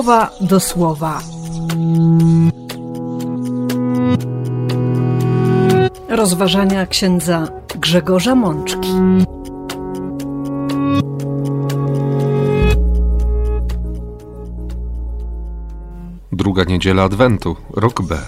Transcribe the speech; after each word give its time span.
słowa 0.00 0.30
do 0.40 0.60
słowa. 0.60 1.20
Rozważania 6.08 6.86
księdza 6.86 7.48
Grzegorza 7.74 8.34
Mączki. 8.34 8.88
Druga 16.32 16.64
niedziela 16.64 17.02
Adwentu, 17.02 17.56
rok 17.74 18.02
B. 18.02 18.18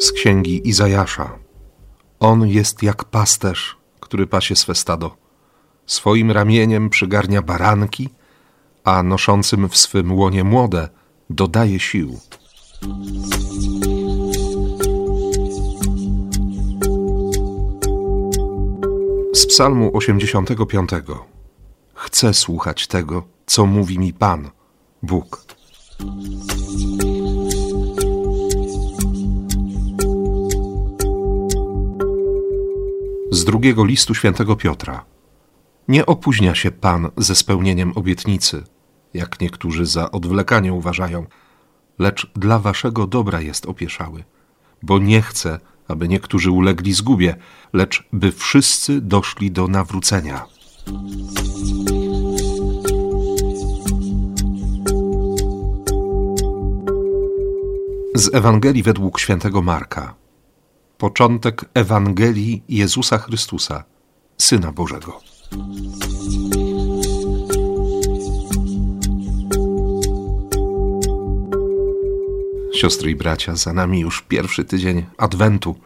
Z 0.00 0.12
księgi 0.12 0.68
Izajasza. 0.68 1.43
On 2.24 2.48
jest 2.48 2.82
jak 2.82 3.04
pasterz, 3.04 3.76
który 4.00 4.26
pasie 4.26 4.56
swe 4.56 4.74
stado. 4.74 5.16
Swoim 5.86 6.30
ramieniem 6.30 6.90
przygarnia 6.90 7.42
baranki, 7.42 8.08
a 8.84 9.02
noszącym 9.02 9.68
w 9.68 9.76
swym 9.76 10.12
łonie 10.12 10.44
młode 10.44 10.88
dodaje 11.30 11.80
sił. 11.80 12.18
Z 19.34 19.46
Psalmu 19.46 19.96
85. 19.96 20.90
Chcę 21.94 22.34
słuchać 22.34 22.86
tego, 22.86 23.22
co 23.46 23.66
mówi 23.66 23.98
mi 23.98 24.12
Pan, 24.12 24.50
Bóg. 25.02 25.44
Z 33.44 33.46
drugiego 33.46 33.84
listu 33.84 34.14
świętego 34.14 34.56
Piotra. 34.56 35.04
Nie 35.88 36.06
opóźnia 36.06 36.54
się 36.54 36.70
Pan 36.70 37.10
ze 37.16 37.34
spełnieniem 37.34 37.92
obietnicy, 37.94 38.64
jak 39.14 39.40
niektórzy 39.40 39.86
za 39.86 40.10
odwlekanie 40.10 40.72
uważają, 40.72 41.26
lecz 41.98 42.30
dla 42.36 42.58
waszego 42.58 43.06
dobra 43.06 43.40
jest 43.40 43.66
opieszały, 43.66 44.24
bo 44.82 44.98
nie 44.98 45.22
chce, 45.22 45.60
aby 45.88 46.08
niektórzy 46.08 46.50
ulegli 46.50 46.92
zgubie, 46.92 47.36
lecz 47.72 48.08
by 48.12 48.32
wszyscy 48.32 49.00
doszli 49.00 49.50
do 49.50 49.68
nawrócenia. 49.68 50.46
Z 58.14 58.34
Ewangelii 58.34 58.82
według 58.82 59.20
świętego 59.20 59.62
Marka. 59.62 60.23
Początek 60.98 61.64
Ewangelii 61.74 62.62
Jezusa 62.68 63.18
Chrystusa, 63.18 63.84
Syna 64.38 64.72
Bożego. 64.72 65.20
Siostry 72.74 73.10
i 73.10 73.16
bracia, 73.16 73.56
za 73.56 73.72
nami 73.72 74.00
już 74.00 74.22
pierwszy 74.22 74.64
tydzień 74.64 75.06
Adwentu, 75.18 75.76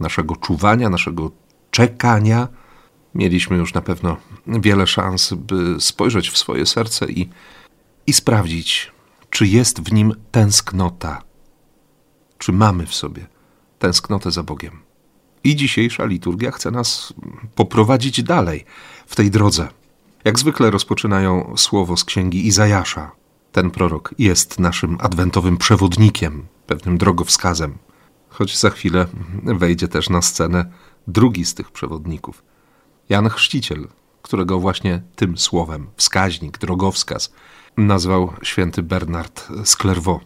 naszego 0.00 0.36
czuwania, 0.36 0.90
naszego 0.90 1.30
czekania. 1.70 2.48
Mieliśmy 3.14 3.56
już 3.56 3.74
na 3.74 3.80
pewno 3.80 4.16
wiele 4.46 4.86
szans, 4.86 5.34
by 5.34 5.76
spojrzeć 5.80 6.30
w 6.30 6.38
swoje 6.38 6.66
serce 6.66 7.06
i, 7.06 7.30
i 8.06 8.12
sprawdzić, 8.12 8.92
czy 9.30 9.46
jest 9.46 9.80
w 9.80 9.92
nim 9.92 10.14
tęsknota, 10.30 11.22
czy 12.38 12.52
mamy 12.52 12.86
w 12.86 12.94
sobie 12.94 13.33
tęsknotę 13.84 14.30
za 14.30 14.42
Bogiem. 14.42 14.80
I 15.44 15.56
dzisiejsza 15.56 16.04
liturgia 16.04 16.50
chce 16.50 16.70
nas 16.70 17.14
poprowadzić 17.54 18.22
dalej 18.22 18.64
w 19.06 19.16
tej 19.16 19.30
drodze. 19.30 19.68
Jak 20.24 20.38
zwykle 20.38 20.70
rozpoczynają 20.70 21.54
słowo 21.56 21.96
z 21.96 22.04
księgi 22.04 22.46
Izajasza. 22.46 23.10
Ten 23.52 23.70
prorok 23.70 24.14
jest 24.18 24.58
naszym 24.58 24.96
adwentowym 25.00 25.56
przewodnikiem, 25.56 26.46
pewnym 26.66 26.98
drogowskazem. 26.98 27.78
Choć 28.28 28.58
za 28.58 28.70
chwilę 28.70 29.06
wejdzie 29.42 29.88
też 29.88 30.10
na 30.10 30.22
scenę 30.22 30.72
drugi 31.06 31.44
z 31.44 31.54
tych 31.54 31.70
przewodników. 31.70 32.42
Jan 33.08 33.28
Chrzciciel, 33.28 33.88
którego 34.22 34.60
właśnie 34.60 35.02
tym 35.16 35.38
słowem, 35.38 35.86
wskaźnik, 35.96 36.58
drogowskaz, 36.58 37.32
nazwał 37.76 38.32
święty 38.42 38.82
Bernard 38.82 39.48
z 39.64 39.76
Clairvaux. 39.76 40.24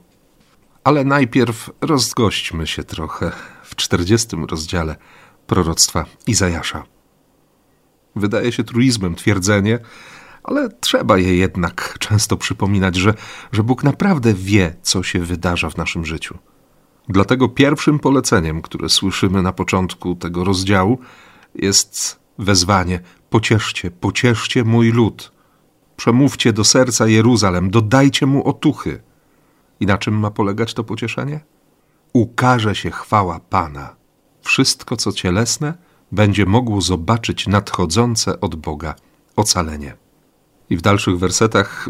Ale 0.88 1.04
najpierw 1.04 1.70
rozgośćmy 1.80 2.66
się 2.66 2.84
trochę 2.84 3.32
w 3.62 3.76
czterdziestym 3.76 4.44
rozdziale 4.44 4.96
proroctwa 5.46 6.04
Izajasza. 6.26 6.84
Wydaje 8.16 8.52
się 8.52 8.64
truizmem 8.64 9.14
twierdzenie, 9.14 9.78
ale 10.44 10.68
trzeba 10.68 11.18
je 11.18 11.36
jednak 11.36 11.96
często 11.98 12.36
przypominać, 12.36 12.96
że, 12.96 13.14
że 13.52 13.62
Bóg 13.62 13.84
naprawdę 13.84 14.34
wie, 14.34 14.76
co 14.82 15.02
się 15.02 15.20
wydarza 15.20 15.70
w 15.70 15.76
naszym 15.76 16.06
życiu. 16.06 16.38
Dlatego 17.08 17.48
pierwszym 17.48 17.98
poleceniem, 17.98 18.62
które 18.62 18.88
słyszymy 18.88 19.42
na 19.42 19.52
początku 19.52 20.14
tego 20.14 20.44
rozdziału, 20.44 20.98
jest 21.54 22.20
wezwanie: 22.38 23.00
pocieszcie, 23.30 23.90
pocieszcie 23.90 24.64
mój 24.64 24.92
lud. 24.92 25.32
Przemówcie 25.96 26.52
do 26.52 26.64
serca 26.64 27.06
Jeruzalem, 27.06 27.70
dodajcie 27.70 28.26
mu 28.26 28.48
otuchy. 28.48 29.07
I 29.80 29.86
na 29.86 29.98
czym 29.98 30.18
ma 30.18 30.30
polegać 30.30 30.74
to 30.74 30.84
pocieszenie? 30.84 31.40
Ukaże 32.12 32.74
się 32.74 32.90
chwała 32.90 33.40
Pana. 33.40 33.96
Wszystko, 34.42 34.96
co 34.96 35.12
cielesne, 35.12 35.74
będzie 36.12 36.46
mogło 36.46 36.80
zobaczyć 36.80 37.46
nadchodzące 37.46 38.40
od 38.40 38.56
Boga 38.56 38.94
ocalenie. 39.36 39.96
I 40.70 40.76
w 40.76 40.80
dalszych 40.80 41.18
wersetach, 41.18 41.88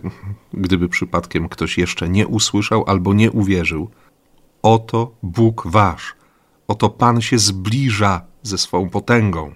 gdyby 0.53 0.89
przypadkiem 0.89 1.49
ktoś 1.49 1.79
jeszcze 1.79 2.09
nie 2.09 2.27
usłyszał 2.27 2.85
albo 2.87 3.15
nie 3.15 3.31
uwierzył, 3.31 3.91
oto 4.63 5.13
Bóg 5.23 5.67
wasz, 5.67 6.15
oto 6.69 6.91
Pan 6.91 7.21
się 7.21 7.39
zbliża 7.39 8.21
ze 8.43 8.59
swą 8.59 8.89
potęgą, 8.89 9.55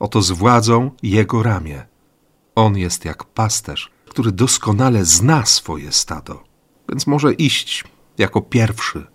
oto 0.00 0.22
z 0.22 0.30
władzą 0.30 0.90
Jego 1.02 1.42
ramię. 1.42 1.86
On 2.54 2.76
jest 2.76 3.04
jak 3.04 3.24
pasterz, 3.24 3.90
który 4.08 4.32
doskonale 4.32 5.04
zna 5.04 5.46
swoje 5.46 5.92
stado, 5.92 6.44
więc 6.88 7.06
może 7.06 7.32
iść 7.32 7.84
jako 8.18 8.40
pierwszy, 8.40 9.06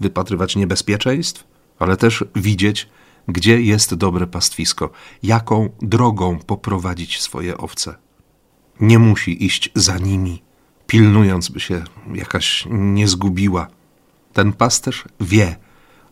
wypatrywać 0.00 0.56
niebezpieczeństw, 0.56 1.44
ale 1.78 1.96
też 1.96 2.24
widzieć, 2.36 2.88
gdzie 3.28 3.62
jest 3.62 3.94
dobre 3.94 4.26
pastwisko, 4.26 4.90
jaką 5.22 5.68
drogą 5.82 6.38
poprowadzić 6.38 7.20
swoje 7.20 7.58
owce 7.58 7.94
nie 8.80 8.98
musi 8.98 9.44
iść 9.44 9.70
za 9.74 9.98
nimi, 9.98 10.42
pilnując, 10.86 11.48
by 11.48 11.60
się 11.60 11.84
jakaś 12.14 12.66
nie 12.70 13.08
zgubiła. 13.08 13.68
Ten 14.32 14.52
pasterz 14.52 15.04
wie, 15.20 15.56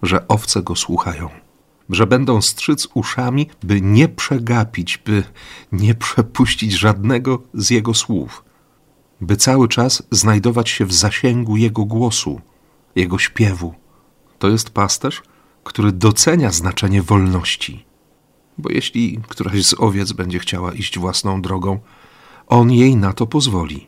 że 0.03 0.29
owce 0.29 0.63
go 0.63 0.77
słuchają, 0.77 1.31
że 1.91 2.07
będą 2.07 2.43
strzyc 2.43 2.89
uszami, 2.95 3.51
by 3.63 3.81
nie 3.81 4.09
przegapić, 4.09 4.99
by 4.99 5.23
nie 5.73 5.95
przepuścić 5.95 6.73
żadnego 6.73 7.43
z 7.55 7.71
jego 7.71 7.95
słów, 7.95 8.45
by 9.21 9.37
cały 9.37 9.69
czas 9.69 10.03
znajdować 10.11 10.71
się 10.71 10.85
w 10.85 10.93
zasięgu 10.93 11.57
jego 11.57 11.85
głosu, 11.85 12.41
jego 12.97 13.19
śpiewu. 13.19 13.75
To 14.39 14.49
jest 14.49 14.71
pasterz, 14.71 15.23
który 15.65 15.93
docenia 15.93 16.51
znaczenie 16.51 17.03
wolności. 17.03 17.85
Bo 18.59 18.71
jeśli 18.71 19.21
któraś 19.29 19.65
z 19.65 19.75
owiec 19.81 20.13
będzie 20.13 20.39
chciała 20.39 20.73
iść 20.73 20.99
własną 20.99 21.43
drogą, 21.43 21.81
on 22.47 22.73
jej 22.73 22.97
na 22.97 23.13
to 23.13 23.27
pozwoli. 23.27 23.87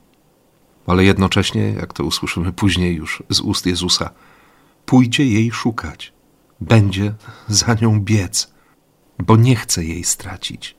Ale 0.86 1.04
jednocześnie, 1.04 1.62
jak 1.62 1.92
to 1.92 2.04
usłyszymy 2.04 2.52
później 2.52 2.94
już 2.94 3.22
z 3.30 3.40
ust 3.40 3.66
Jezusa, 3.66 4.10
pójdzie 4.86 5.26
jej 5.26 5.50
szukać, 5.52 6.12
będzie 6.60 7.14
za 7.48 7.74
nią 7.74 8.00
biec, 8.00 8.52
bo 9.18 9.36
nie 9.36 9.56
chce 9.56 9.84
jej 9.84 10.04
stracić, 10.04 10.76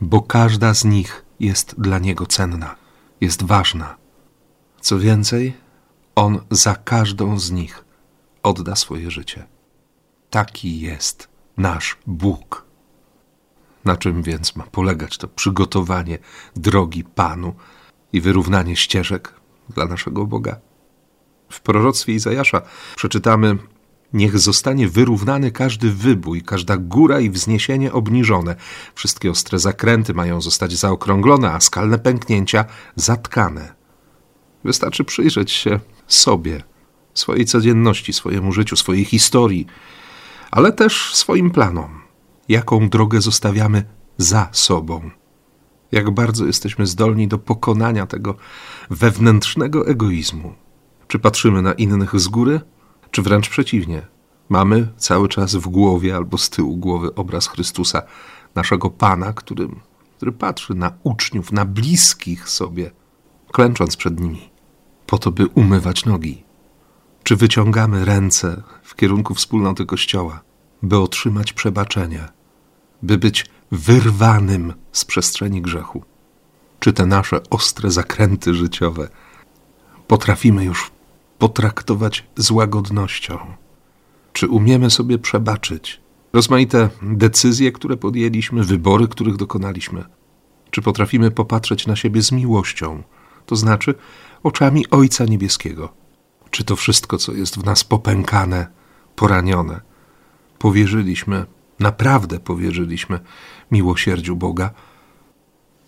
bo 0.00 0.22
każda 0.22 0.74
z 0.74 0.84
nich 0.84 1.24
jest 1.40 1.80
dla 1.80 1.98
niego 1.98 2.26
cenna, 2.26 2.76
jest 3.20 3.42
ważna. 3.42 3.96
Co 4.80 4.98
więcej, 4.98 5.54
on 6.14 6.40
za 6.50 6.74
każdą 6.74 7.38
z 7.38 7.50
nich 7.50 7.84
odda 8.42 8.76
swoje 8.76 9.10
życie. 9.10 9.46
Taki 10.30 10.80
jest 10.80 11.28
nasz 11.56 11.96
Bóg. 12.06 12.64
Na 13.84 13.96
czym 13.96 14.22
więc 14.22 14.56
ma 14.56 14.64
polegać 14.64 15.18
to 15.18 15.28
przygotowanie 15.28 16.18
drogi 16.56 17.04
Panu 17.04 17.54
i 18.12 18.20
wyrównanie 18.20 18.76
ścieżek 18.76 19.34
dla 19.68 19.86
naszego 19.86 20.26
Boga? 20.26 20.60
W 21.50 21.60
proroctwie 21.60 22.12
Izajasza 22.12 22.62
przeczytamy: 22.96 23.58
Niech 24.12 24.38
zostanie 24.38 24.88
wyrównany 24.88 25.50
każdy 25.50 25.90
wybój, 25.90 26.42
każda 26.42 26.76
góra 26.76 27.20
i 27.20 27.30
wzniesienie 27.30 27.92
obniżone. 27.92 28.56
Wszystkie 28.94 29.30
ostre 29.30 29.58
zakręty 29.58 30.14
mają 30.14 30.40
zostać 30.40 30.72
zaokrąglone, 30.72 31.52
a 31.52 31.60
skalne 31.60 31.98
pęknięcia 31.98 32.64
zatkane. 32.96 33.74
Wystarczy 34.64 35.04
przyjrzeć 35.04 35.52
się 35.52 35.80
sobie, 36.06 36.62
swojej 37.14 37.44
codzienności, 37.44 38.12
swojemu 38.12 38.52
życiu, 38.52 38.76
swojej 38.76 39.04
historii, 39.04 39.66
ale 40.50 40.72
też 40.72 41.14
swoim 41.14 41.50
planom 41.50 42.08
jaką 42.48 42.88
drogę 42.88 43.20
zostawiamy 43.20 43.84
za 44.16 44.48
sobą. 44.52 45.10
Jak 45.92 46.10
bardzo 46.10 46.46
jesteśmy 46.46 46.86
zdolni 46.86 47.28
do 47.28 47.38
pokonania 47.38 48.06
tego 48.06 48.34
wewnętrznego 48.90 49.86
egoizmu. 49.86 50.54
Czy 51.08 51.18
patrzymy 51.18 51.62
na 51.62 51.72
innych 51.72 52.20
z 52.20 52.28
góry, 52.28 52.60
czy 53.18 53.22
wręcz 53.22 53.48
przeciwnie? 53.48 54.06
Mamy 54.48 54.88
cały 54.96 55.28
czas 55.28 55.56
w 55.56 55.68
głowie 55.68 56.16
albo 56.16 56.38
z 56.38 56.50
tyłu 56.50 56.76
głowy 56.76 57.14
obraz 57.14 57.46
Chrystusa, 57.46 58.02
naszego 58.54 58.90
Pana, 58.90 59.32
który, 59.32 59.68
który 60.16 60.32
patrzy 60.32 60.74
na 60.74 60.92
uczniów, 61.02 61.52
na 61.52 61.64
bliskich 61.64 62.48
sobie, 62.48 62.90
klęcząc 63.52 63.96
przed 63.96 64.20
nimi, 64.20 64.50
po 65.06 65.18
to, 65.18 65.30
by 65.30 65.46
umywać 65.46 66.04
nogi. 66.04 66.42
Czy 67.22 67.36
wyciągamy 67.36 68.04
ręce 68.04 68.62
w 68.82 68.94
kierunku 68.94 69.34
wspólnoty 69.34 69.86
Kościoła, 69.86 70.40
by 70.82 70.98
otrzymać 70.98 71.52
przebaczenie, 71.52 72.28
by 73.02 73.18
być 73.18 73.46
wyrwanym 73.70 74.74
z 74.92 75.04
przestrzeni 75.04 75.62
grzechu? 75.62 76.02
Czy 76.80 76.92
te 76.92 77.06
nasze 77.06 77.40
ostre 77.50 77.90
zakręty 77.90 78.54
życiowe 78.54 79.08
potrafimy 80.06 80.64
już 80.64 80.97
potraktować 81.38 82.24
z 82.36 82.50
łagodnością? 82.50 83.38
Czy 84.32 84.48
umiemy 84.48 84.90
sobie 84.90 85.18
przebaczyć 85.18 86.00
rozmaite 86.32 86.90
decyzje, 87.02 87.72
które 87.72 87.96
podjęliśmy, 87.96 88.64
wybory, 88.64 89.08
których 89.08 89.36
dokonaliśmy? 89.36 90.04
Czy 90.70 90.82
potrafimy 90.82 91.30
popatrzeć 91.30 91.86
na 91.86 91.96
siebie 91.96 92.22
z 92.22 92.32
miłością, 92.32 93.02
to 93.46 93.56
znaczy 93.56 93.94
oczami 94.42 94.90
Ojca 94.90 95.24
Niebieskiego? 95.24 95.92
Czy 96.50 96.64
to 96.64 96.76
wszystko, 96.76 97.18
co 97.18 97.32
jest 97.32 97.58
w 97.58 97.64
nas 97.64 97.84
popękane, 97.84 98.66
poranione, 99.16 99.80
powierzyliśmy, 100.58 101.46
naprawdę 101.78 102.40
powierzyliśmy 102.40 103.20
miłosierdziu 103.70 104.36
Boga? 104.36 104.70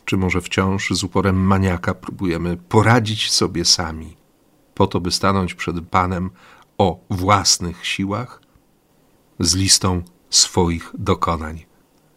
Czy 0.04 0.16
może 0.16 0.40
wciąż 0.40 0.90
z 0.90 1.04
uporem 1.04 1.36
maniaka 1.36 1.94
próbujemy 1.94 2.56
poradzić 2.56 3.30
sobie 3.30 3.64
sami, 3.64 4.16
po 4.80 4.86
to, 4.86 5.00
by 5.00 5.10
stanąć 5.10 5.54
przed 5.54 5.88
Panem 5.88 6.30
o 6.78 7.00
własnych 7.10 7.86
siłach, 7.86 8.40
z 9.38 9.54
listą 9.54 10.02
swoich 10.30 10.92
dokonań 10.98 11.64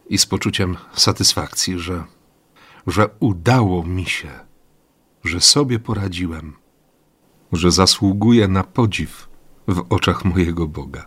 i 0.09 0.17
z 0.17 0.25
poczuciem 0.25 0.77
satysfakcji, 0.93 1.79
że, 1.79 2.03
że 2.87 3.09
udało 3.19 3.83
mi 3.83 4.05
się, 4.05 4.29
że 5.23 5.41
sobie 5.41 5.79
poradziłem, 5.79 6.53
że 7.51 7.71
zasługuję 7.71 8.47
na 8.47 8.63
podziw 8.63 9.29
w 9.67 9.85
oczach 9.89 10.25
mojego 10.25 10.67
Boga. 10.67 11.05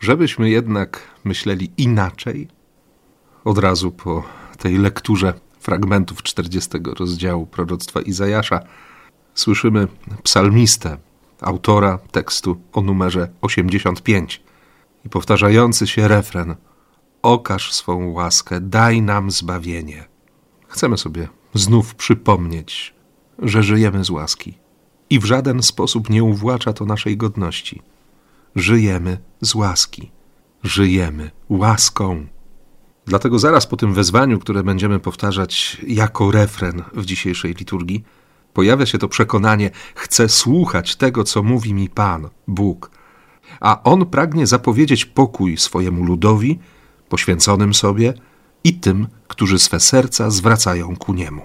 Żebyśmy 0.00 0.50
jednak 0.50 1.02
myśleli 1.24 1.72
inaczej, 1.76 2.48
od 3.44 3.58
razu 3.58 3.90
po 3.90 4.22
tej 4.58 4.78
lekturze 4.78 5.34
fragmentów 5.60 6.22
40 6.22 6.70
rozdziału 6.98 7.46
proroctwa 7.46 8.00
Izajasza, 8.00 8.60
słyszymy 9.34 9.88
psalmistę, 10.22 10.98
autora 11.40 11.98
tekstu 11.98 12.60
o 12.72 12.80
numerze 12.80 13.28
85 13.40 14.42
i 15.04 15.08
powtarzający 15.08 15.86
się 15.86 16.08
refren: 16.08 16.54
Okaż 17.22 17.72
swą 17.72 18.12
łaskę, 18.12 18.60
daj 18.60 19.02
nam 19.02 19.30
zbawienie. 19.30 20.04
Chcemy 20.68 20.98
sobie 20.98 21.28
znów 21.54 21.94
przypomnieć, 21.94 22.94
że 23.38 23.62
żyjemy 23.62 24.04
z 24.04 24.10
łaski 24.10 24.58
i 25.10 25.18
w 25.18 25.24
żaden 25.24 25.62
sposób 25.62 26.10
nie 26.10 26.24
uwłacza 26.24 26.72
to 26.72 26.84
naszej 26.84 27.16
godności. 27.16 27.82
Żyjemy 28.56 29.18
z 29.40 29.54
łaski, 29.54 30.10
żyjemy 30.62 31.30
łaską. 31.48 32.26
Dlatego 33.06 33.38
zaraz 33.38 33.66
po 33.66 33.76
tym 33.76 33.94
wezwaniu, 33.94 34.38
które 34.38 34.62
będziemy 34.62 35.00
powtarzać 35.00 35.80
jako 35.86 36.30
refren 36.30 36.82
w 36.92 37.04
dzisiejszej 37.04 37.54
liturgii, 37.54 38.04
pojawia 38.54 38.86
się 38.86 38.98
to 38.98 39.08
przekonanie: 39.08 39.70
chcę 39.94 40.28
słuchać 40.28 40.96
tego, 40.96 41.24
co 41.24 41.42
mówi 41.42 41.74
mi 41.74 41.88
Pan, 41.88 42.28
Bóg. 42.48 42.90
A 43.60 43.82
On 43.82 44.06
pragnie 44.06 44.46
zapowiedzieć 44.46 45.04
pokój 45.04 45.56
swojemu 45.56 46.04
ludowi, 46.04 46.58
poświęconym 47.08 47.74
sobie 47.74 48.14
i 48.64 48.74
tym, 48.74 49.06
którzy 49.28 49.58
swe 49.58 49.80
serca 49.80 50.30
zwracają 50.30 50.96
ku 50.96 51.14
Niemu. 51.14 51.42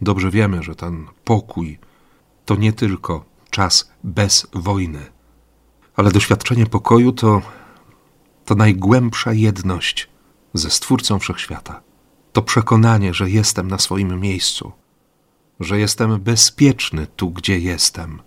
Dobrze 0.00 0.30
wiemy, 0.30 0.62
że 0.62 0.74
ten 0.74 1.06
pokój 1.24 1.78
to 2.44 2.56
nie 2.56 2.72
tylko 2.72 3.24
czas 3.50 3.90
bez 4.04 4.46
wojny, 4.52 5.06
ale 5.96 6.10
doświadczenie 6.10 6.66
pokoju 6.66 7.12
to, 7.12 7.42
to 8.44 8.54
najgłębsza 8.54 9.32
jedność 9.32 10.08
ze 10.54 10.70
Stwórcą 10.70 11.18
Wszechświata. 11.18 11.80
To 12.32 12.42
przekonanie, 12.42 13.14
że 13.14 13.30
jestem 13.30 13.68
na 13.68 13.78
swoim 13.78 14.20
miejscu, 14.20 14.72
że 15.60 15.78
jestem 15.78 16.20
bezpieczny 16.20 17.06
tu, 17.16 17.30
gdzie 17.30 17.58
jestem. 17.58 18.22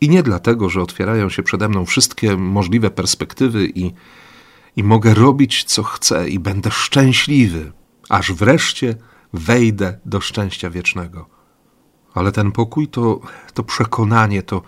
I 0.00 0.08
nie 0.08 0.22
dlatego, 0.22 0.68
że 0.68 0.82
otwierają 0.82 1.28
się 1.28 1.42
przede 1.42 1.68
mną 1.68 1.86
wszystkie 1.86 2.36
możliwe 2.36 2.90
perspektywy 2.90 3.66
i, 3.74 3.92
i 4.76 4.84
mogę 4.84 5.14
robić, 5.14 5.64
co 5.64 5.82
chcę, 5.82 6.28
i 6.28 6.38
będę 6.38 6.70
szczęśliwy, 6.70 7.72
aż 8.08 8.32
wreszcie 8.32 8.94
wejdę 9.32 9.98
do 10.04 10.20
szczęścia 10.20 10.70
wiecznego. 10.70 11.28
Ale 12.14 12.32
ten 12.32 12.52
pokój 12.52 12.88
to, 12.88 13.20
to 13.54 13.62
przekonanie, 13.62 14.42
to, 14.42 14.62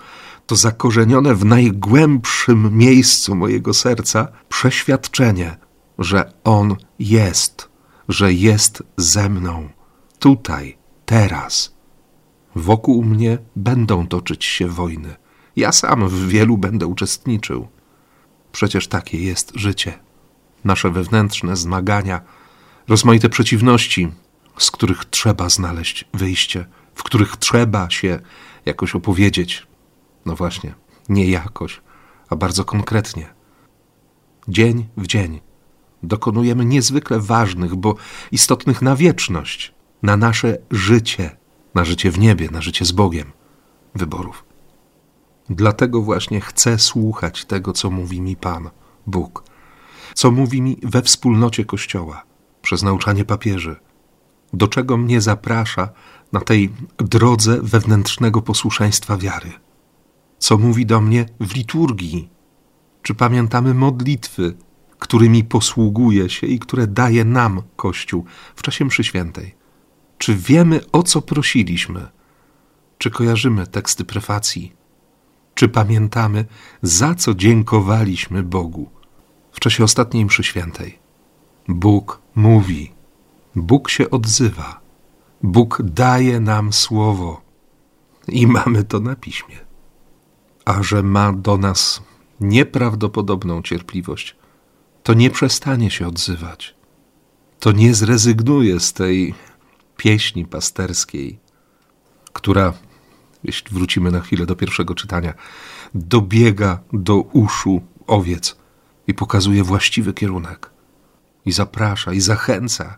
to 0.46 0.56
zakorzenione 0.56 1.34
w 1.34 1.44
najgłębszym 1.44 2.78
miejscu 2.78 3.34
mojego 3.34 3.74
serca 3.74 4.28
przeświadczenie, 4.48 5.56
że 5.98 6.32
On 6.44 6.76
jest, 6.98 7.68
że 8.08 8.32
jest 8.32 8.82
ze 8.96 9.28
mną, 9.28 9.68
tutaj, 10.18 10.78
teraz. 11.04 11.74
Wokół 12.54 13.04
mnie 13.04 13.38
będą 13.56 14.06
toczyć 14.06 14.44
się 14.44 14.68
wojny. 14.68 15.16
Ja 15.56 15.72
sam 15.72 16.08
w 16.08 16.28
wielu 16.28 16.58
będę 16.58 16.86
uczestniczył. 16.86 17.68
Przecież 18.52 18.88
takie 18.88 19.18
jest 19.18 19.52
życie. 19.54 19.98
Nasze 20.64 20.90
wewnętrzne 20.90 21.56
zmagania, 21.56 22.20
rozmaite 22.88 23.28
przeciwności, 23.28 24.12
z 24.58 24.70
których 24.70 25.04
trzeba 25.04 25.48
znaleźć 25.48 26.04
wyjście, 26.14 26.66
w 26.94 27.02
których 27.02 27.36
trzeba 27.36 27.90
się 27.90 28.20
jakoś 28.66 28.94
opowiedzieć. 28.94 29.66
No 30.26 30.36
właśnie, 30.36 30.74
nie 31.08 31.30
jakoś, 31.30 31.80
a 32.28 32.36
bardzo 32.36 32.64
konkretnie. 32.64 33.34
Dzień 34.48 34.88
w 34.96 35.06
dzień 35.06 35.40
dokonujemy 36.02 36.64
niezwykle 36.64 37.20
ważnych, 37.20 37.74
bo 37.74 37.94
istotnych 38.32 38.82
na 38.82 38.96
wieczność, 38.96 39.74
na 40.02 40.16
nasze 40.16 40.58
życie, 40.70 41.36
na 41.74 41.84
życie 41.84 42.10
w 42.10 42.18
niebie, 42.18 42.48
na 42.50 42.62
życie 42.62 42.84
z 42.84 42.92
Bogiem 42.92 43.32
wyborów. 43.94 44.44
Dlatego 45.50 46.02
właśnie 46.02 46.40
chcę 46.40 46.78
słuchać 46.78 47.44
tego, 47.44 47.72
co 47.72 47.90
mówi 47.90 48.20
mi 48.20 48.36
Pan, 48.36 48.70
Bóg, 49.06 49.44
co 50.14 50.30
mówi 50.30 50.62
mi 50.62 50.78
we 50.82 51.02
wspólnocie 51.02 51.64
Kościoła, 51.64 52.24
przez 52.62 52.82
nauczanie 52.82 53.24
papieży, 53.24 53.76
do 54.52 54.68
czego 54.68 54.96
mnie 54.96 55.20
zaprasza 55.20 55.88
na 56.32 56.40
tej 56.40 56.70
drodze 56.98 57.58
wewnętrznego 57.62 58.42
posłuszeństwa 58.42 59.16
wiary, 59.16 59.52
co 60.38 60.58
mówi 60.58 60.86
do 60.86 61.00
mnie 61.00 61.26
w 61.40 61.54
liturgii, 61.54 62.28
czy 63.02 63.14
pamiętamy 63.14 63.74
modlitwy, 63.74 64.56
którymi 64.98 65.44
posługuje 65.44 66.30
się 66.30 66.46
i 66.46 66.58
które 66.58 66.86
daje 66.86 67.24
nam 67.24 67.62
Kościół 67.76 68.24
w 68.56 68.62
czasie 68.62 68.84
mszy 68.84 69.04
świętej. 69.04 69.61
Czy 70.22 70.36
wiemy, 70.36 70.80
o 70.92 71.02
co 71.02 71.22
prosiliśmy? 71.22 72.08
Czy 72.98 73.10
kojarzymy 73.10 73.66
teksty 73.66 74.04
prefacji? 74.04 74.72
Czy 75.54 75.68
pamiętamy, 75.68 76.44
za 76.82 77.14
co 77.14 77.34
dziękowaliśmy 77.34 78.42
Bogu 78.42 78.90
w 79.52 79.60
czasie 79.60 79.84
ostatniej 79.84 80.24
mszy 80.24 80.44
świętej? 80.44 80.98
Bóg 81.68 82.22
mówi, 82.34 82.92
Bóg 83.56 83.90
się 83.90 84.10
odzywa, 84.10 84.80
Bóg 85.42 85.82
daje 85.82 86.40
nam 86.40 86.72
słowo 86.72 87.40
i 88.28 88.46
mamy 88.46 88.84
to 88.84 89.00
na 89.00 89.16
piśmie. 89.16 89.56
A 90.64 90.82
że 90.82 91.02
ma 91.02 91.32
do 91.32 91.58
nas 91.58 92.02
nieprawdopodobną 92.40 93.62
cierpliwość, 93.62 94.36
to 95.02 95.14
nie 95.14 95.30
przestanie 95.30 95.90
się 95.90 96.06
odzywać. 96.06 96.74
To 97.60 97.72
nie 97.72 97.94
zrezygnuje 97.94 98.80
z 98.80 98.92
tej 98.92 99.34
pieśni 100.02 100.46
pasterskiej, 100.46 101.38
która, 102.32 102.72
jeśli 103.44 103.74
wrócimy 103.74 104.10
na 104.10 104.20
chwilę 104.20 104.46
do 104.46 104.56
pierwszego 104.56 104.94
czytania, 104.94 105.34
dobiega 105.94 106.80
do 106.92 107.16
uszu 107.16 107.82
owiec 108.06 108.56
i 109.06 109.14
pokazuje 109.14 109.64
właściwy 109.64 110.14
kierunek, 110.14 110.70
i 111.46 111.52
zaprasza, 111.52 112.12
i 112.12 112.20
zachęca 112.20 112.96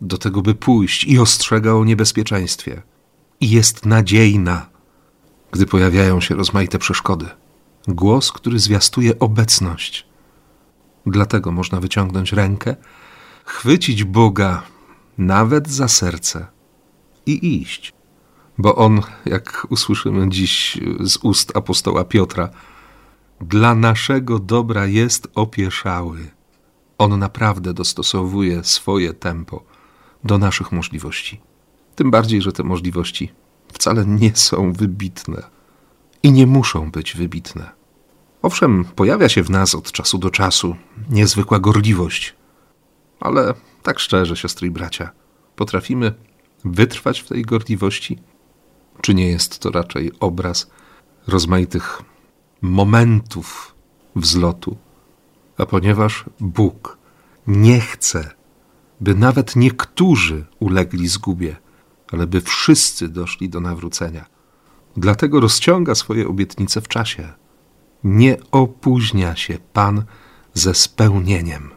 do 0.00 0.18
tego, 0.18 0.42
by 0.42 0.54
pójść, 0.54 1.04
i 1.04 1.18
ostrzega 1.18 1.72
o 1.72 1.84
niebezpieczeństwie, 1.84 2.82
i 3.40 3.50
jest 3.50 3.86
nadziejna, 3.86 4.66
gdy 5.52 5.66
pojawiają 5.66 6.20
się 6.20 6.34
rozmaite 6.34 6.78
przeszkody. 6.78 7.26
Głos, 7.86 8.32
który 8.32 8.58
zwiastuje 8.58 9.18
obecność. 9.18 10.06
Dlatego 11.06 11.52
można 11.52 11.80
wyciągnąć 11.80 12.32
rękę, 12.32 12.76
chwycić 13.44 14.04
Boga 14.04 14.62
nawet 15.18 15.68
za 15.68 15.88
serce 15.88 16.46
i 17.26 17.60
iść. 17.62 17.92
Bo 18.58 18.76
on, 18.76 19.00
jak 19.26 19.66
usłyszymy 19.70 20.28
dziś 20.28 20.78
z 21.00 21.16
ust 21.16 21.56
apostoła 21.56 22.04
Piotra, 22.04 22.48
dla 23.40 23.74
naszego 23.74 24.38
dobra 24.38 24.86
jest 24.86 25.28
opieszały. 25.34 26.30
On 26.98 27.18
naprawdę 27.18 27.74
dostosowuje 27.74 28.64
swoje 28.64 29.14
tempo 29.14 29.64
do 30.24 30.38
naszych 30.38 30.72
możliwości. 30.72 31.40
Tym 31.94 32.10
bardziej, 32.10 32.42
że 32.42 32.52
te 32.52 32.62
możliwości 32.62 33.32
wcale 33.72 34.06
nie 34.06 34.36
są 34.36 34.72
wybitne 34.72 35.42
i 36.22 36.32
nie 36.32 36.46
muszą 36.46 36.90
być 36.90 37.16
wybitne. 37.16 37.70
Owszem, 38.42 38.84
pojawia 38.84 39.28
się 39.28 39.42
w 39.42 39.50
nas 39.50 39.74
od 39.74 39.92
czasu 39.92 40.18
do 40.18 40.30
czasu 40.30 40.76
niezwykła 41.10 41.58
gorliwość, 41.58 42.34
ale 43.20 43.54
tak 43.88 43.98
szczerze, 43.98 44.36
siostry 44.36 44.68
i 44.68 44.70
bracia, 44.70 45.10
potrafimy 45.56 46.14
wytrwać 46.64 47.20
w 47.20 47.28
tej 47.28 47.42
gorliwości? 47.42 48.18
Czy 49.00 49.14
nie 49.14 49.28
jest 49.28 49.58
to 49.58 49.70
raczej 49.70 50.12
obraz 50.20 50.70
rozmaitych 51.26 52.02
momentów 52.60 53.74
wzlotu? 54.16 54.76
A 55.58 55.66
ponieważ 55.66 56.24
Bóg 56.40 56.98
nie 57.46 57.80
chce, 57.80 58.30
by 59.00 59.14
nawet 59.14 59.56
niektórzy 59.56 60.44
ulegli 60.58 61.08
zgubie, 61.08 61.56
ale 62.12 62.26
by 62.26 62.40
wszyscy 62.40 63.08
doszli 63.08 63.48
do 63.48 63.60
nawrócenia, 63.60 64.26
dlatego 64.96 65.40
rozciąga 65.40 65.94
swoje 65.94 66.28
obietnice 66.28 66.80
w 66.80 66.88
czasie. 66.88 67.32
Nie 68.04 68.36
opóźnia 68.50 69.36
się 69.36 69.58
Pan 69.72 70.04
ze 70.54 70.74
spełnieniem. 70.74 71.70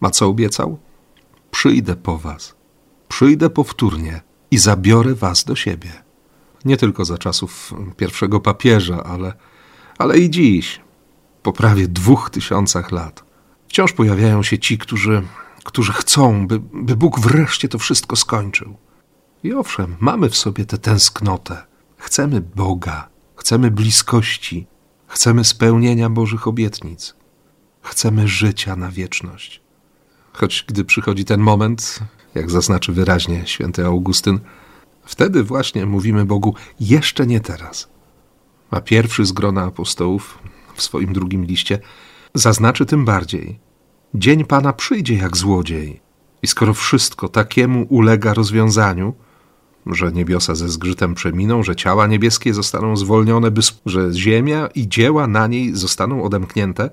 A 0.00 0.10
co 0.10 0.26
obiecał? 0.26 0.78
Przyjdę 1.56 1.96
po 1.96 2.18
was, 2.18 2.54
przyjdę 3.08 3.50
powtórnie 3.50 4.20
i 4.50 4.58
zabiorę 4.58 5.14
was 5.14 5.44
do 5.44 5.56
siebie. 5.56 5.92
Nie 6.64 6.76
tylko 6.76 7.04
za 7.04 7.18
czasów 7.18 7.74
pierwszego 7.96 8.40
papieża, 8.40 9.04
ale, 9.04 9.32
ale 9.98 10.18
i 10.18 10.30
dziś, 10.30 10.80
po 11.42 11.52
prawie 11.52 11.88
dwóch 11.88 12.30
tysiącach 12.30 12.92
lat. 12.92 13.24
Wciąż 13.68 13.92
pojawiają 13.92 14.42
się 14.42 14.58
ci, 14.58 14.78
którzy, 14.78 15.22
którzy 15.64 15.92
chcą, 15.92 16.46
by, 16.46 16.60
by 16.72 16.96
Bóg 16.96 17.20
wreszcie 17.20 17.68
to 17.68 17.78
wszystko 17.78 18.16
skończył. 18.16 18.76
I 19.42 19.52
owszem, 19.52 19.96
mamy 20.00 20.30
w 20.30 20.36
sobie 20.36 20.64
tę 20.64 20.78
tęsknotę. 20.78 21.66
Chcemy 21.96 22.40
Boga, 22.40 23.08
chcemy 23.36 23.70
bliskości, 23.70 24.66
chcemy 25.06 25.44
spełnienia 25.44 26.10
Bożych 26.10 26.46
obietnic, 26.48 27.14
chcemy 27.82 28.28
życia 28.28 28.76
na 28.76 28.90
wieczność. 28.90 29.65
Choć 30.36 30.64
gdy 30.68 30.84
przychodzi 30.84 31.24
ten 31.24 31.40
moment, 31.40 32.00
jak 32.34 32.50
zaznaczy 32.50 32.92
wyraźnie 32.92 33.42
święty 33.46 33.86
Augustyn, 33.86 34.38
wtedy 35.04 35.42
właśnie 35.42 35.86
mówimy 35.86 36.24
Bogu 36.24 36.54
jeszcze 36.80 37.26
nie 37.26 37.40
teraz. 37.40 37.88
A 38.70 38.80
pierwszy 38.80 39.26
z 39.26 39.32
grona 39.32 39.62
apostołów 39.64 40.38
w 40.74 40.82
swoim 40.82 41.12
drugim 41.12 41.44
liście 41.44 41.78
zaznaczy 42.34 42.86
tym 42.86 43.04
bardziej: 43.04 43.58
Dzień 44.14 44.44
Pana 44.44 44.72
przyjdzie 44.72 45.14
jak 45.14 45.36
złodziej. 45.36 46.00
I 46.42 46.46
skoro 46.46 46.74
wszystko 46.74 47.28
takiemu 47.28 47.86
ulega 47.88 48.34
rozwiązaniu, 48.34 49.14
że 49.86 50.12
niebiosa 50.12 50.54
ze 50.54 50.68
zgrzytem 50.68 51.14
przeminą, 51.14 51.62
że 51.62 51.76
ciała 51.76 52.06
niebieskie 52.06 52.54
zostaną 52.54 52.96
zwolnione, 52.96 53.50
by, 53.50 53.60
że 53.86 54.12
ziemia 54.12 54.66
i 54.66 54.88
dzieła 54.88 55.26
na 55.26 55.46
niej 55.46 55.76
zostaną 55.76 56.22
odemknięte, 56.22 56.90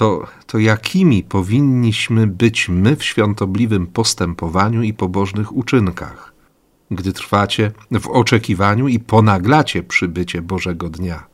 to, 0.00 0.26
to 0.46 0.58
jakimi 0.58 1.22
powinniśmy 1.22 2.26
być 2.26 2.68
my 2.68 2.96
w 2.96 3.04
świątobliwym 3.04 3.86
postępowaniu 3.86 4.82
i 4.82 4.94
pobożnych 4.94 5.56
uczynkach, 5.56 6.34
gdy 6.90 7.12
trwacie 7.12 7.72
w 8.00 8.08
oczekiwaniu 8.08 8.88
i 8.88 9.00
ponaglacie 9.00 9.82
przybycie 9.82 10.42
Bożego 10.42 10.88
Dnia? 10.88 11.26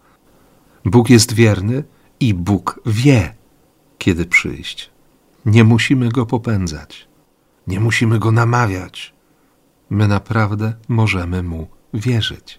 Bóg 0.84 1.10
jest 1.10 1.32
wierny 1.32 1.84
i 2.20 2.34
Bóg 2.34 2.80
wie, 2.86 3.34
kiedy 3.98 4.24
przyjść. 4.24 4.90
Nie 5.44 5.64
musimy 5.64 6.08
go 6.08 6.26
popędzać, 6.26 7.08
nie 7.66 7.80
musimy 7.80 8.18
go 8.18 8.32
namawiać. 8.32 9.14
My 9.90 10.08
naprawdę 10.08 10.74
możemy 10.88 11.42
mu 11.42 11.66
wierzyć. 11.94 12.58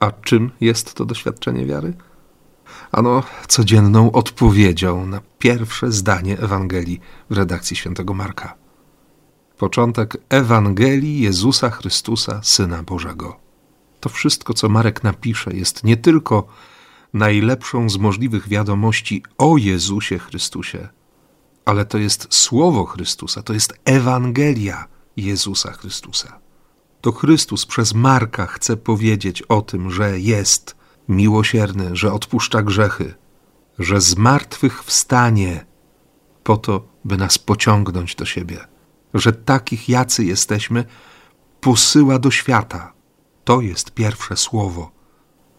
A 0.00 0.10
czym 0.10 0.50
jest 0.60 0.94
to 0.94 1.04
doświadczenie 1.04 1.66
wiary? 1.66 1.94
Ano 2.92 3.22
codzienną 3.48 4.12
odpowiedzią 4.12 5.06
na 5.06 5.20
pierwsze 5.38 5.92
zdanie 5.92 6.38
Ewangelii 6.38 7.00
w 7.30 7.36
redakcji 7.36 7.76
świętego 7.76 8.14
Marka. 8.14 8.54
Początek 9.58 10.16
Ewangelii 10.28 11.20
Jezusa 11.20 11.70
Chrystusa, 11.70 12.40
Syna 12.42 12.82
Bożego. 12.82 13.36
To 14.00 14.08
wszystko, 14.08 14.54
co 14.54 14.68
Marek 14.68 15.04
napisze, 15.04 15.56
jest 15.56 15.84
nie 15.84 15.96
tylko 15.96 16.46
najlepszą 17.14 17.90
z 17.90 17.96
możliwych 17.96 18.48
wiadomości 18.48 19.22
o 19.38 19.56
Jezusie 19.56 20.18
Chrystusie, 20.18 20.88
ale 21.64 21.84
to 21.84 21.98
jest 21.98 22.26
Słowo 22.30 22.84
Chrystusa, 22.84 23.42
to 23.42 23.52
jest 23.52 23.74
Ewangelia 23.84 24.84
Jezusa 25.16 25.72
Chrystusa. 25.72 26.38
To 27.00 27.12
Chrystus 27.12 27.66
przez 27.66 27.94
Marka 27.94 28.46
chce 28.46 28.76
powiedzieć 28.76 29.42
o 29.42 29.62
tym, 29.62 29.90
że 29.90 30.20
jest 30.20 30.77
miłosierny, 31.08 31.96
że 31.96 32.12
odpuszcza 32.12 32.62
grzechy, 32.62 33.14
że 33.78 34.00
z 34.00 34.16
martwych 34.16 34.84
wstanie 34.84 35.66
po 36.44 36.56
to, 36.56 36.88
by 37.04 37.16
nas 37.16 37.38
pociągnąć 37.38 38.14
do 38.14 38.24
siebie, 38.24 38.58
że 39.14 39.32
takich 39.32 39.88
jacy 39.88 40.24
jesteśmy, 40.24 40.84
posyła 41.60 42.18
do 42.18 42.30
świata. 42.30 42.92
To 43.44 43.60
jest 43.60 43.90
pierwsze 43.90 44.36
słowo, 44.36 44.90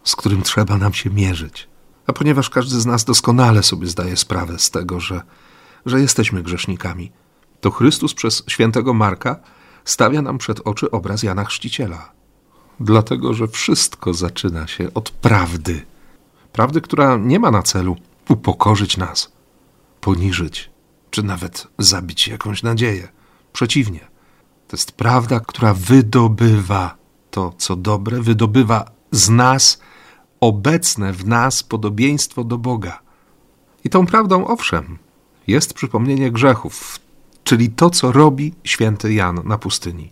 z 0.03 0.15
którym 0.15 0.41
trzeba 0.41 0.77
nam 0.77 0.93
się 0.93 1.09
mierzyć. 1.09 1.69
A 2.07 2.13
ponieważ 2.13 2.49
każdy 2.49 2.79
z 2.81 2.85
nas 2.85 3.05
doskonale 3.05 3.63
sobie 3.63 3.87
zdaje 3.87 4.17
sprawę 4.17 4.59
z 4.59 4.71
tego, 4.71 4.99
że, 4.99 5.21
że 5.85 6.01
jesteśmy 6.01 6.43
grzesznikami, 6.43 7.11
to 7.61 7.71
Chrystus 7.71 8.13
przez 8.13 8.43
świętego 8.47 8.93
Marka 8.93 9.39
stawia 9.85 10.21
nam 10.21 10.37
przed 10.37 10.59
oczy 10.59 10.91
obraz 10.91 11.23
Jana 11.23 11.45
Chrzciciela 11.45 12.18
dlatego 12.79 13.33
że 13.33 13.47
wszystko 13.47 14.13
zaczyna 14.13 14.67
się 14.67 14.93
od 14.93 15.09
prawdy. 15.11 15.81
Prawdy, 16.51 16.81
która 16.81 17.17
nie 17.17 17.39
ma 17.39 17.51
na 17.51 17.61
celu 17.61 17.95
upokorzyć 18.29 18.97
nas, 18.97 19.31
poniżyć, 20.01 20.69
czy 21.11 21.23
nawet 21.23 21.67
zabić 21.77 22.27
jakąś 22.27 22.63
nadzieję. 22.63 23.07
Przeciwnie, 23.53 23.99
to 24.67 24.77
jest 24.77 24.91
prawda, 24.91 25.39
która 25.39 25.73
wydobywa 25.73 26.95
to, 27.31 27.53
co 27.57 27.75
dobre, 27.75 28.21
wydobywa 28.21 28.91
z 29.11 29.29
nas 29.29 29.79
obecne 30.39 31.13
w 31.13 31.27
nas 31.27 31.63
podobieństwo 31.63 32.43
do 32.43 32.57
Boga. 32.57 32.99
I 33.83 33.89
tą 33.89 34.05
prawdą, 34.05 34.47
owszem, 34.47 34.97
jest 35.47 35.73
przypomnienie 35.73 36.31
grzechów, 36.31 36.99
czyli 37.43 37.69
to, 37.69 37.89
co 37.89 38.11
robi 38.11 38.53
święty 38.63 39.13
Jan 39.13 39.41
na 39.45 39.57
pustyni 39.57 40.11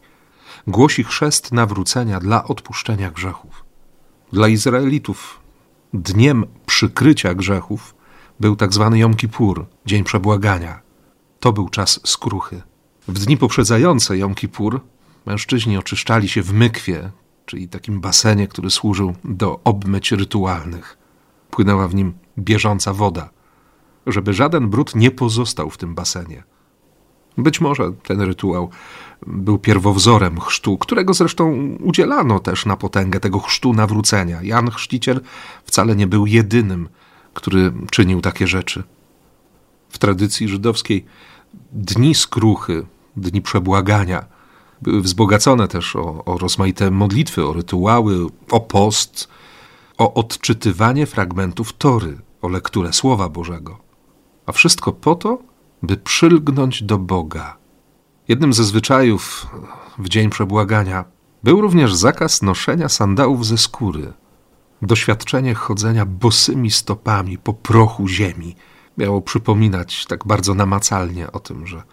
głosi 0.68 1.04
chrzest 1.04 1.52
nawrócenia 1.52 2.20
dla 2.20 2.44
odpuszczenia 2.44 3.12
grzechów. 3.12 3.66
Dla 4.34 4.48
Izraelitów 4.48 5.40
dniem 5.94 6.46
przykrycia 6.66 7.34
grzechów 7.34 7.96
był 8.40 8.56
tak 8.56 8.74
zwany 8.74 9.00
Jom 9.00 9.16
Kippur, 9.16 9.66
dzień 9.86 10.04
przebłagania. 10.04 10.80
To 11.40 11.54
był 11.54 11.70
czas 11.70 12.00
skruchy. 12.04 12.62
W 13.08 13.20
dni 13.20 13.38
poprzedzające 13.38 14.18
Jom 14.18 14.36
Kippur 14.36 14.82
mężczyźni 15.26 15.78
oczyszczali 15.78 16.30
się 16.30 16.42
w 16.42 16.54
mykwie, 16.54 17.12
czyli 17.46 17.68
takim 17.68 18.02
basenie, 18.02 18.48
który 18.48 18.70
służył 18.70 19.16
do 19.24 19.60
obmyć 19.64 20.12
rytualnych. 20.12 20.98
Płynęła 21.52 21.88
w 21.88 21.96
nim 21.96 22.14
bieżąca 22.40 22.94
woda, 22.94 23.30
żeby 24.08 24.34
żaden 24.34 24.70
brud 24.70 24.96
nie 24.96 25.12
pozostał 25.12 25.70
w 25.70 25.78
tym 25.78 25.96
basenie. 25.96 26.44
Być 27.38 27.62
może 27.62 27.92
ten 28.04 28.22
rytuał 28.22 28.70
był 29.28 29.60
pierwowzorem 29.60 30.40
chrztu, 30.40 30.78
którego 30.78 31.14
zresztą 31.14 31.76
udzielano 31.84 32.40
też 32.40 32.66
na 32.66 32.78
potęgę 32.78 33.20
tego 33.20 33.40
chrztu 33.40 33.74
nawrócenia. 33.74 34.44
Jan 34.44 34.72
Chrzciciel 34.72 35.22
wcale 35.66 35.96
nie 35.96 36.08
był 36.08 36.26
jedynym, 36.26 36.90
który 37.34 37.74
czynił 37.92 38.22
takie 38.22 38.48
rzeczy. 38.48 38.84
W 39.90 39.98
tradycji 39.98 40.48
żydowskiej 40.48 41.06
dni 41.72 42.16
skruchy, 42.16 42.86
dni 43.18 43.42
przebłagania 43.42 44.26
były 44.82 45.02
wzbogacone 45.02 45.68
też 45.68 45.96
o, 45.96 46.26
o 46.26 46.38
rozmaite 46.38 46.92
modlitwy, 46.92 47.46
o 47.46 47.54
rytuały, 47.54 48.28
o 48.52 48.60
post, 48.60 49.28
o 49.98 50.14
odczytywanie 50.14 51.06
fragmentów 51.06 51.74
Tory, 51.74 52.18
o 52.42 52.48
lekturę 52.48 52.94
Słowa 52.94 53.30
Bożego. 53.30 53.78
A 54.46 54.52
wszystko 54.52 54.92
po 54.92 55.16
to, 55.16 55.40
by 55.84 55.98
przylgnąć 55.98 56.84
do 56.84 56.98
Boga. 56.98 57.58
Jednym 58.28 58.54
ze 58.54 58.64
zwyczajów 58.64 59.48
w 59.98 60.10
dzień 60.10 60.30
przebłagania 60.30 61.06
był 61.44 61.62
również 61.62 61.96
zakaz 61.96 62.42
noszenia 62.42 62.90
sandałów 62.90 63.46
ze 63.46 63.58
skóry, 63.58 64.14
doświadczenie 64.82 65.54
chodzenia 65.54 66.06
bosymi 66.06 66.72
stopami 66.72 67.38
po 67.38 67.54
prochu 67.54 68.08
ziemi, 68.08 68.56
miało 68.98 69.22
przypominać 69.22 70.06
tak 70.06 70.28
bardzo 70.28 70.54
namacalnie 70.54 71.32
o 71.32 71.40
tym, 71.40 71.68
że, 71.68 71.84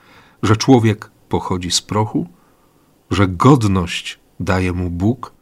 że 0.42 0.56
człowiek 0.56 1.10
pochodzi 1.28 1.70
z 1.70 1.82
prochu, 1.82 2.28
że 3.10 3.28
godność 3.28 4.20
daje 4.40 4.72
mu 4.72 4.90
Bóg 4.90 5.32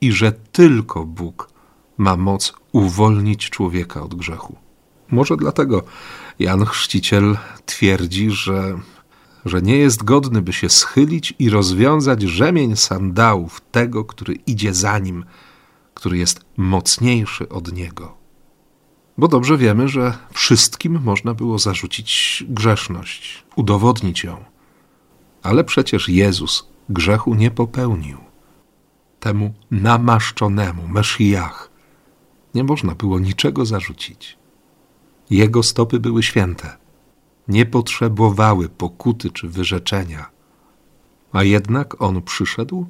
i 0.00 0.12
że 0.12 0.32
tylko 0.32 1.04
Bóg 1.04 1.50
ma 1.98 2.16
moc 2.16 2.54
uwolnić 2.72 3.50
człowieka 3.50 4.02
od 4.02 4.14
grzechu. 4.14 4.56
Może 5.10 5.36
dlatego 5.36 5.82
Jan 6.38 6.64
Chrzciciel 6.64 7.38
twierdzi, 7.66 8.30
że, 8.30 8.78
że 9.48 9.62
nie 9.62 9.76
jest 9.76 10.04
godny, 10.04 10.42
by 10.42 10.52
się 10.52 10.68
schylić 10.68 11.34
i 11.38 11.50
rozwiązać 11.50 12.22
rzemień 12.22 12.76
sandałów 12.76 13.60
tego, 13.72 14.04
który 14.04 14.34
idzie 14.34 14.74
za 14.74 14.98
nim, 14.98 15.24
który 15.94 16.18
jest 16.18 16.40
mocniejszy 16.56 17.48
od 17.48 17.72
niego. 17.72 18.18
Bo 19.18 19.28
dobrze 19.28 19.58
wiemy, 19.58 19.88
że 19.88 20.18
wszystkim 20.32 21.00
można 21.04 21.34
było 21.34 21.58
zarzucić 21.58 22.44
grzeszność, 22.48 23.44
udowodnić 23.56 24.24
ją. 24.24 24.44
Ale 25.42 25.64
przecież 25.64 26.08
Jezus 26.08 26.68
grzechu 26.88 27.34
nie 27.34 27.50
popełnił. 27.50 28.18
Temu 29.20 29.54
namaszczonemu, 29.70 30.88
Meszyjach, 30.88 31.70
nie 32.54 32.64
można 32.64 32.94
było 32.94 33.18
niczego 33.18 33.66
zarzucić. 33.66 34.38
Jego 35.30 35.62
stopy 35.62 36.00
były 36.00 36.22
święte, 36.22 36.76
nie 37.48 37.66
potrzebowały 37.66 38.68
pokuty 38.68 39.30
czy 39.30 39.48
wyrzeczenia, 39.48 40.30
a 41.32 41.42
jednak 41.42 42.02
on 42.02 42.22
przyszedł, 42.22 42.86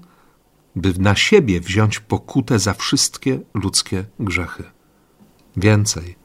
by 0.77 0.95
na 0.99 1.17
siebie 1.17 1.61
wziąć 1.61 2.01
pokutę 2.01 2.59
za 2.59 2.75
wszystkie 2.75 3.41
ludzkie 3.55 4.05
grzechy. 4.21 4.65
Więcej, 5.57 6.17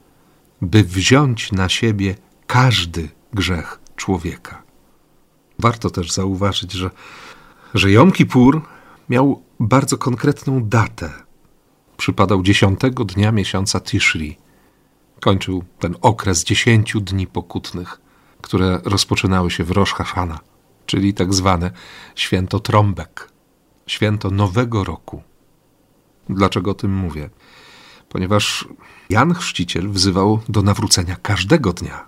by 0.62 0.84
wziąć 0.84 1.52
na 1.52 1.68
siebie 1.68 2.16
każdy 2.46 3.08
grzech 3.32 3.80
człowieka. 3.96 4.62
Warto 5.58 5.90
też 5.90 6.12
zauważyć, 6.12 6.72
że, 6.72 6.90
że 7.74 7.90
Jom 7.90 8.12
Kippur 8.12 8.62
miał 9.08 9.42
bardzo 9.60 9.98
konkretną 9.98 10.64
datę. 10.64 11.12
Przypadał 11.96 12.42
dziesiątego 12.42 13.04
dnia 13.04 13.32
miesiąca 13.32 13.80
Tishri. 13.80 14.36
Kończył 15.20 15.64
ten 15.78 15.96
okres 16.00 16.44
dziesięciu 16.44 17.00
dni 17.00 17.26
pokutnych, 17.26 18.00
które 18.44 18.80
rozpoczynały 18.84 19.50
się 19.50 19.64
w 19.64 19.70
Rosh 19.70 19.92
Hashana, 19.92 20.38
czyli 20.86 21.14
tak 21.14 21.34
zwane 21.34 21.70
święto 22.14 22.60
trąbek, 22.60 23.32
święto 23.86 24.30
Nowego 24.30 24.84
Roku. 24.84 25.22
Dlaczego 26.28 26.70
o 26.70 26.74
tym 26.74 26.94
mówię? 26.94 27.30
Ponieważ 28.08 28.68
Jan 29.10 29.34
Chrzciciel 29.34 29.90
wzywał 29.90 30.40
do 30.48 30.62
nawrócenia 30.62 31.16
każdego 31.22 31.72
dnia. 31.72 32.06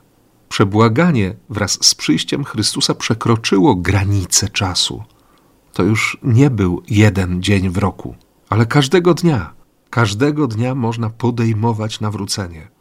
Przebłaganie 0.48 1.36
wraz 1.48 1.78
z 1.82 1.94
przyjściem 1.94 2.44
Chrystusa 2.44 2.94
przekroczyło 2.94 3.74
granice 3.74 4.48
czasu. 4.48 5.04
To 5.72 5.82
już 5.82 6.18
nie 6.22 6.50
był 6.50 6.82
jeden 6.88 7.42
dzień 7.42 7.70
w 7.70 7.78
roku, 7.78 8.14
ale 8.48 8.66
każdego 8.66 9.14
dnia. 9.14 9.54
Każdego 9.90 10.46
dnia 10.46 10.74
można 10.74 11.10
podejmować 11.10 12.00
nawrócenie. 12.00 12.75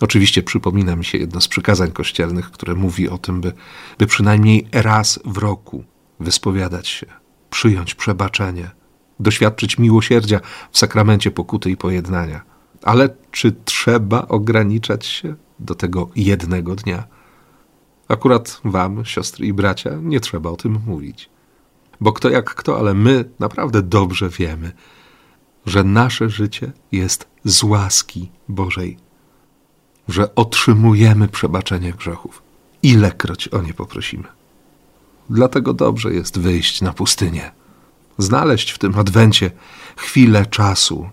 Oczywiście 0.00 0.42
przypomina 0.42 0.96
mi 0.96 1.04
się 1.04 1.18
jedno 1.18 1.40
z 1.40 1.48
przykazań 1.48 1.92
kościelnych, 1.92 2.50
które 2.50 2.74
mówi 2.74 3.08
o 3.08 3.18
tym, 3.18 3.40
by, 3.40 3.52
by 3.98 4.06
przynajmniej 4.06 4.68
raz 4.72 5.20
w 5.24 5.38
roku 5.38 5.84
wyspowiadać 6.20 6.88
się, 6.88 7.06
przyjąć 7.50 7.94
przebaczenie, 7.94 8.70
doświadczyć 9.20 9.78
miłosierdzia 9.78 10.40
w 10.70 10.78
sakramencie 10.78 11.30
pokuty 11.30 11.70
i 11.70 11.76
pojednania. 11.76 12.40
Ale 12.82 13.08
czy 13.30 13.54
trzeba 13.64 14.28
ograniczać 14.28 15.06
się 15.06 15.34
do 15.58 15.74
tego 15.74 16.10
jednego 16.16 16.76
dnia? 16.76 17.04
Akurat 18.08 18.60
wam, 18.64 19.04
siostry 19.04 19.46
i 19.46 19.52
bracia, 19.52 19.90
nie 20.02 20.20
trzeba 20.20 20.50
o 20.50 20.56
tym 20.56 20.78
mówić. 20.86 21.30
Bo 22.00 22.12
kto 22.12 22.30
jak 22.30 22.54
kto, 22.54 22.78
ale 22.78 22.94
my 22.94 23.24
naprawdę 23.38 23.82
dobrze 23.82 24.28
wiemy, 24.28 24.72
że 25.66 25.84
nasze 25.84 26.30
życie 26.30 26.72
jest 26.92 27.28
z 27.44 27.62
łaski 27.62 28.30
Bożej, 28.48 28.98
że 30.08 30.34
otrzymujemy 30.34 31.28
przebaczenie 31.28 31.92
grzechów, 31.92 32.42
ilekroć 32.82 33.48
o 33.48 33.62
nie 33.62 33.74
poprosimy. 33.74 34.28
Dlatego 35.30 35.72
dobrze 35.74 36.14
jest 36.14 36.38
wyjść 36.38 36.80
na 36.82 36.92
pustynię, 36.92 37.50
znaleźć 38.18 38.70
w 38.70 38.78
tym 38.78 38.98
adwencie 38.98 39.50
chwilę 39.96 40.46
czasu, 40.46 41.08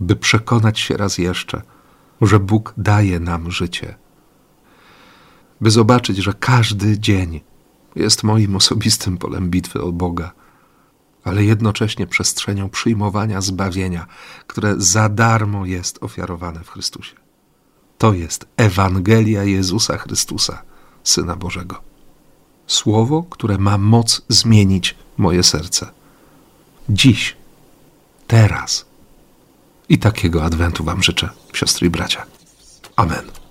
by 0.00 0.16
przekonać 0.16 0.80
się 0.80 0.96
raz 0.96 1.18
jeszcze, 1.18 1.62
że 2.20 2.40
Bóg 2.40 2.74
daje 2.76 3.20
nam 3.20 3.50
życie, 3.50 3.94
by 5.60 5.70
zobaczyć, 5.70 6.16
że 6.16 6.32
każdy 6.32 6.98
dzień 6.98 7.40
jest 7.96 8.22
moim 8.22 8.56
osobistym 8.56 9.18
polem 9.18 9.50
bitwy 9.50 9.82
o 9.82 9.92
Boga, 9.92 10.32
ale 11.24 11.44
jednocześnie 11.44 12.06
przestrzenią 12.06 12.68
przyjmowania 12.68 13.40
zbawienia, 13.40 14.06
które 14.46 14.74
za 14.78 15.08
darmo 15.08 15.66
jest 15.66 16.02
ofiarowane 16.02 16.64
w 16.64 16.70
Chrystusie. 16.70 17.23
To 17.98 18.12
jest 18.12 18.46
Ewangelia 18.56 19.44
Jezusa 19.44 19.98
Chrystusa, 19.98 20.62
Syna 21.04 21.36
Bożego. 21.36 21.80
Słowo, 22.66 23.22
które 23.30 23.58
ma 23.58 23.78
moc 23.78 24.22
zmienić 24.28 24.94
moje 25.16 25.42
serce. 25.42 25.90
Dziś, 26.88 27.36
teraz. 28.26 28.84
I 29.88 29.98
takiego 29.98 30.44
adwentu 30.44 30.84
Wam 30.84 31.02
życzę, 31.02 31.30
siostry 31.52 31.86
i 31.86 31.90
bracia. 31.90 32.26
Amen. 32.96 33.43